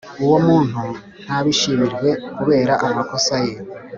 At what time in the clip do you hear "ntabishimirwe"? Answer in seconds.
1.23-2.09